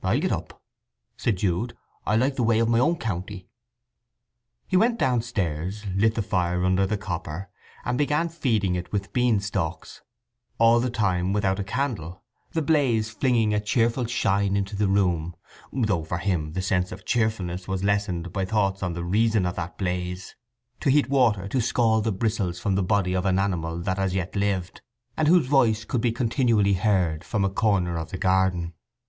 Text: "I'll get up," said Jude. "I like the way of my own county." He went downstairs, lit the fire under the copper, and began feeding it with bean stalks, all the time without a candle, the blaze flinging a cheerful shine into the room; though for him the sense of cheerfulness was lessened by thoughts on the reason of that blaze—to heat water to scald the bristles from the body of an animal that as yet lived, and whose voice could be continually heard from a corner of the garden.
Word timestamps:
"I'll 0.00 0.20
get 0.20 0.30
up," 0.30 0.62
said 1.16 1.38
Jude. 1.38 1.76
"I 2.06 2.14
like 2.14 2.36
the 2.36 2.44
way 2.44 2.60
of 2.60 2.68
my 2.68 2.78
own 2.78 2.94
county." 2.98 3.48
He 4.68 4.76
went 4.76 4.96
downstairs, 4.96 5.84
lit 5.96 6.14
the 6.14 6.22
fire 6.22 6.64
under 6.64 6.86
the 6.86 6.96
copper, 6.96 7.50
and 7.84 7.98
began 7.98 8.28
feeding 8.28 8.76
it 8.76 8.92
with 8.92 9.12
bean 9.12 9.40
stalks, 9.40 10.00
all 10.56 10.78
the 10.78 10.88
time 10.88 11.32
without 11.32 11.58
a 11.58 11.64
candle, 11.64 12.22
the 12.52 12.62
blaze 12.62 13.10
flinging 13.10 13.52
a 13.52 13.58
cheerful 13.58 14.06
shine 14.06 14.54
into 14.54 14.76
the 14.76 14.86
room; 14.86 15.34
though 15.72 16.04
for 16.04 16.18
him 16.18 16.52
the 16.52 16.62
sense 16.62 16.92
of 16.92 17.04
cheerfulness 17.04 17.66
was 17.66 17.82
lessened 17.82 18.32
by 18.32 18.44
thoughts 18.44 18.84
on 18.84 18.92
the 18.92 19.02
reason 19.02 19.44
of 19.44 19.56
that 19.56 19.78
blaze—to 19.78 20.90
heat 20.90 21.10
water 21.10 21.48
to 21.48 21.60
scald 21.60 22.04
the 22.04 22.12
bristles 22.12 22.60
from 22.60 22.76
the 22.76 22.84
body 22.84 23.14
of 23.14 23.26
an 23.26 23.40
animal 23.40 23.80
that 23.80 23.98
as 23.98 24.14
yet 24.14 24.36
lived, 24.36 24.80
and 25.16 25.26
whose 25.26 25.48
voice 25.48 25.84
could 25.84 26.00
be 26.00 26.12
continually 26.12 26.74
heard 26.74 27.24
from 27.24 27.44
a 27.44 27.50
corner 27.50 27.96
of 27.98 28.10
the 28.12 28.16
garden. 28.18 28.74